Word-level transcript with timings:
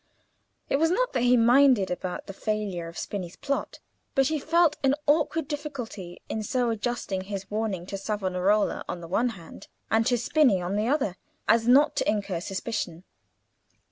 It 0.67 0.77
was 0.77 0.89
not 0.89 1.13
that 1.13 1.21
he 1.21 1.37
minded 1.37 1.91
about 1.91 2.25
the 2.25 2.33
failure 2.33 2.87
of 2.87 2.97
Spini's 2.97 3.35
plot, 3.35 3.77
but 4.15 4.29
he 4.29 4.39
felt 4.39 4.75
an 4.83 4.95
awkward 5.05 5.47
difficulty 5.47 6.19
in 6.27 6.41
so 6.41 6.71
adjusting 6.71 7.25
his 7.25 7.51
warning 7.51 7.85
to 7.85 7.99
Savonarola 7.99 8.83
on 8.89 9.01
the 9.01 9.07
one 9.07 9.29
hand, 9.37 9.67
and 9.91 10.03
to 10.07 10.17
Spini 10.17 10.59
on 10.59 10.75
the 10.75 10.87
other, 10.87 11.17
as 11.47 11.67
not 11.67 11.95
to 11.97 12.09
incur 12.09 12.39
suspicion. 12.41 13.03